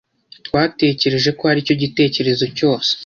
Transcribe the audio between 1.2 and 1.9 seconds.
ko aricyo